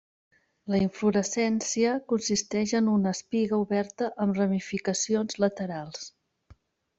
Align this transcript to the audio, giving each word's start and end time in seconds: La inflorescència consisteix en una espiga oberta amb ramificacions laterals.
La 0.75 0.77
inflorescència 0.83 1.91
consisteix 2.13 2.73
en 2.79 2.87
una 2.95 3.13
espiga 3.17 3.59
oberta 3.67 4.09
amb 4.25 4.41
ramificacions 4.41 5.39
laterals. 5.45 6.11